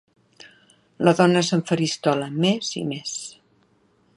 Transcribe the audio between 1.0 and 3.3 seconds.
La dona s'enfaristola més i més.